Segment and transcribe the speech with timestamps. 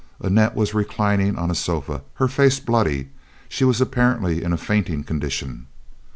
[0.19, 3.09] Annette was reclining on a sofa, her face bloody;
[3.47, 5.67] she was apparently in a fainting condition.